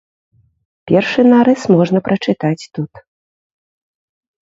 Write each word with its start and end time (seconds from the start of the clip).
Першы 0.91 1.21
нарыс 1.33 1.61
можна 1.75 1.99
прачытаць 2.09 2.59
тут. 2.75 2.91